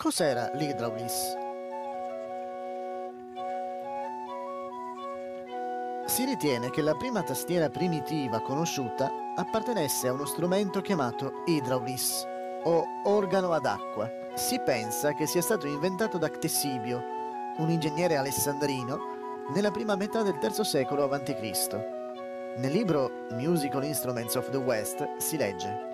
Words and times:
Cos'era 0.00 0.50
l'idraulis? 0.54 1.36
Si 6.06 6.24
ritiene 6.24 6.70
che 6.70 6.80
la 6.80 6.94
prima 6.94 7.22
tastiera 7.22 7.68
primitiva 7.68 8.40
conosciuta 8.40 9.10
appartenesse 9.36 10.08
a 10.08 10.14
uno 10.14 10.24
strumento 10.24 10.80
chiamato 10.80 11.42
idraulis 11.44 12.24
o 12.62 12.82
organo 13.04 13.52
ad 13.52 13.66
acqua. 13.66 14.10
Si 14.36 14.58
pensa 14.60 15.12
che 15.12 15.26
sia 15.26 15.42
stato 15.42 15.66
inventato 15.66 16.16
da 16.16 16.30
Ctesibio, 16.30 17.02
un 17.58 17.68
ingegnere 17.68 18.16
alessandrino, 18.16 18.98
nella 19.52 19.70
prima 19.70 19.96
metà 19.96 20.22
del 20.22 20.38
III 20.40 20.64
secolo 20.64 21.10
a.C. 21.10 22.56
Nel 22.56 22.72
libro 22.72 23.26
Musical 23.32 23.84
Instruments 23.84 24.34
of 24.34 24.48
the 24.48 24.56
West 24.56 25.16
si 25.18 25.36
legge 25.36 25.89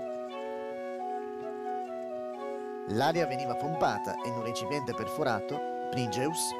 L'aria 2.90 3.26
veniva 3.26 3.56
pompata 3.56 4.14
in 4.26 4.34
un 4.34 4.44
recipiente 4.44 4.94
perforato, 4.94 5.88
Pnigeus, 5.90 6.52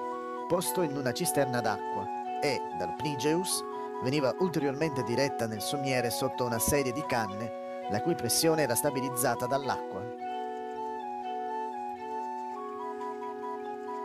posto 0.49 0.83
in 0.83 0.97
una 0.97 1.13
cisterna 1.13 1.61
d'acqua 1.61 2.05
e, 2.43 2.61
dal 2.77 2.97
Pnigeus, 2.97 3.63
veniva 4.03 4.35
ulteriormente 4.41 5.05
diretta 5.05 5.47
nel 5.47 5.61
sommiere 5.61 6.11
sotto 6.11 6.45
una 6.45 6.59
serie 6.59 6.91
di 6.91 7.05
canne, 7.07 7.89
la 7.91 8.01
cui 8.01 8.17
pressione 8.17 8.63
era 8.63 8.75
stabilizzata 8.75 9.47
dall'acqua. 9.47 10.03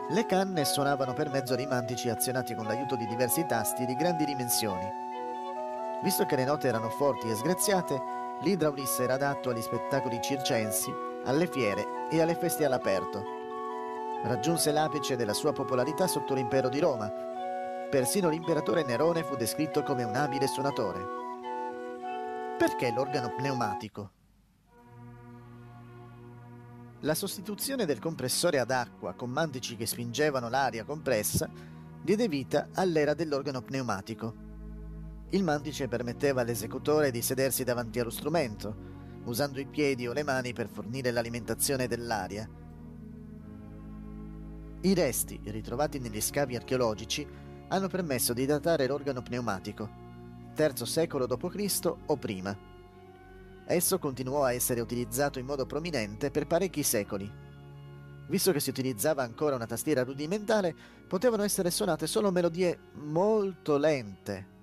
Le 0.10 0.26
canne 0.28 0.64
suonavano 0.64 1.14
per 1.14 1.32
mezzo 1.32 1.56
di 1.56 1.66
mantici 1.66 2.08
azionati 2.10 2.54
con 2.54 2.66
l'aiuto 2.66 2.95
di 2.95 3.08
diversi 3.08 3.48
tasti 3.48 3.86
di 3.86 3.95
grandi 3.95 4.26
dimensioni. 4.26 4.88
Visto 6.04 6.26
che 6.28 6.36
le 6.36 6.45
note 6.45 6.67
erano 6.67 6.90
forti 6.90 7.30
e 7.30 7.36
sgraziate, 7.36 8.00
l'idraulis 8.42 9.00
era 9.00 9.16
adatto 9.16 9.50
agli 9.50 9.62
spettacoli 9.62 10.22
circensi 10.22 11.10
alle 11.25 11.47
fiere 11.47 12.09
e 12.09 12.22
alle 12.22 12.36
feste 12.36 12.66
all'aperto. 12.66 13.23
Raggiunse 14.23 14.72
l'apice 14.72 15.16
della 15.16 15.33
sua 15.33 15.53
popolarità 15.53 16.08
sotto 16.08 16.33
l'impero 16.33 16.69
di 16.69 16.80
Roma. 16.80 17.11
Persino 17.89 18.30
l'imperatore 18.30 18.83
Nerone 18.83 19.23
fu 19.23 19.36
descritto 19.36 19.83
come 19.83 20.03
un 20.03 20.16
abile 20.16 20.47
suonatore. 20.47 21.19
Perché 22.58 22.92
l'organo 22.92 23.33
pneumatico? 23.36 24.11
La 27.02 27.16
sostituzione 27.16 27.86
del 27.86 27.97
compressore 27.97 28.59
ad 28.59 28.69
acqua 28.69 29.14
con 29.14 29.31
mantici 29.31 29.75
che 29.75 29.88
spingevano 29.88 30.49
l'aria 30.49 30.83
compressa 30.83 31.49
diede 32.03 32.27
vita 32.27 32.69
all'era 32.75 33.16
dell'organo 33.16 33.61
pneumatico. 33.61 34.49
Il 35.30 35.44
mantice 35.44 35.88
permetteva 35.88 36.42
all'esecutore 36.42 37.09
di 37.09 37.22
sedersi 37.22 37.64
davanti 37.64 37.99
allo 37.99 38.09
strumento, 38.11 38.91
usando 39.25 39.59
i 39.59 39.66
piedi 39.66 40.08
o 40.08 40.14
le 40.14 40.23
mani 40.23 40.53
per 40.53 40.67
fornire 40.67 41.11
l'alimentazione 41.11 41.88
dell'aria. 41.88 42.50
I 44.81 44.94
resti 44.94 45.39
ritrovati 45.45 46.00
negli 46.00 46.19
scavi 46.19 46.55
archeologici 46.55 47.27
hanno 47.67 47.88
permesso 47.88 48.33
di 48.33 48.45
datare 48.45 48.87
l'organo 48.87 49.21
pneumatico, 49.21 49.89
III 50.58 50.86
secolo 50.86 51.27
d.C. 51.27 51.93
o 52.05 52.17
prima. 52.17 52.58
Esso 53.65 53.99
continuò 53.99 54.43
a 54.43 54.54
essere 54.54 54.81
utilizzato 54.81 55.39
in 55.39 55.45
modo 55.45 55.65
prominente 55.65 56.31
per 56.31 56.48
parecchi 56.48 56.83
secoli. 56.83 57.31
Visto 58.27 58.52
che 58.52 58.60
si 58.60 58.70
utilizzava 58.70 59.23
ancora 59.23 59.55
una 59.55 59.67
tastiera 59.67 60.04
rudimentale, 60.04 60.76
potevano 61.08 61.43
essere 61.43 61.70
suonate 61.70 62.08
solo 62.08 62.31
melodie 62.31 62.77
molto 62.93 63.77
lente 63.77 64.60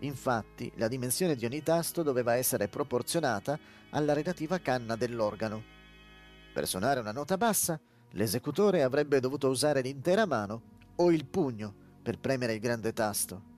Infatti, 0.00 0.72
la 0.76 0.88
dimensione 0.88 1.34
di 1.34 1.44
ogni 1.44 1.62
tasto 1.62 2.02
doveva 2.02 2.34
essere 2.34 2.68
proporzionata 2.68 3.58
alla 3.90 4.12
relativa 4.12 4.58
canna 4.58 4.96
dell'organo. 4.96 5.62
Per 6.52 6.66
suonare 6.66 7.00
una 7.00 7.12
nota 7.12 7.36
bassa, 7.36 7.78
l'esecutore 8.12 8.82
avrebbe 8.82 9.20
dovuto 9.20 9.48
usare 9.48 9.82
l'intera 9.82 10.26
mano 10.26 10.62
o 10.96 11.10
il 11.10 11.26
pugno 11.26 11.74
per 12.02 12.18
premere 12.18 12.54
il 12.54 12.60
grande 12.60 12.92
tasto. 12.92 13.48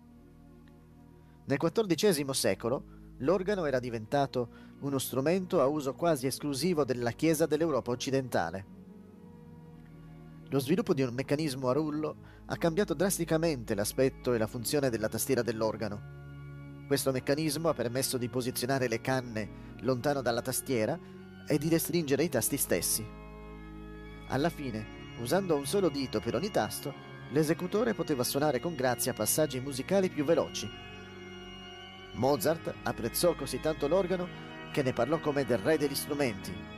Nel 1.45 1.59
XIV 1.59 2.31
secolo 2.31 2.85
l'organo 3.19 3.65
era 3.65 3.79
diventato 3.79 4.71
uno 4.81 4.99
strumento 4.99 5.61
a 5.61 5.67
uso 5.67 5.95
quasi 5.95 6.27
esclusivo 6.27 6.85
della 6.85 7.13
Chiesa 7.13 7.47
dell'Europa 7.47 7.93
occidentale. 7.93 8.81
Lo 10.49 10.59
sviluppo 10.59 10.93
di 10.93 11.03
un 11.03 11.15
meccanismo 11.15 11.69
a 11.69 11.73
rullo 11.73 12.17
ha 12.47 12.57
cambiato 12.57 12.95
drasticamente 12.95 13.75
l'aspetto 13.75 14.35
e 14.35 14.39
la 14.39 14.47
funzione 14.47 14.91
della 14.91 15.09
tastiera 15.09 15.43
dell'organo. 15.43 16.22
Questo 16.93 17.11
meccanismo 17.11 17.71
ha 17.71 17.73
permesso 17.73 18.19
di 18.19 18.29
posizionare 18.29 18.87
le 18.87 19.01
canne 19.01 19.49
lontano 19.81 20.21
dalla 20.21 20.43
tastiera 20.43 20.99
e 21.47 21.57
di 21.57 21.71
restringere 21.71 22.23
i 22.23 22.29
tasti 22.29 22.59
stessi. 22.59 23.03
Alla 24.29 24.51
fine, 24.51 25.15
usando 25.19 25.57
un 25.57 25.65
solo 25.65 25.89
dito 25.89 26.21
per 26.21 26.35
ogni 26.35 26.51
tasto, 26.51 26.93
l'esecutore 27.31 27.95
poteva 27.95 28.25
suonare 28.25 28.61
con 28.61 28.75
grazia 28.75 29.15
passaggi 29.15 29.59
musicali 29.59 30.11
più 30.11 30.27
veloci. 30.27 30.71
Mozart 32.13 32.75
apprezzò 32.83 33.35
così 33.37 33.59
tanto 33.59 33.89
l'organo 33.89 34.29
che 34.71 34.83
ne 34.83 34.93
parlò 34.93 35.19
come 35.19 35.47
del 35.47 35.61
re 35.61 35.79
degli 35.79 35.95
strumenti 35.95 36.72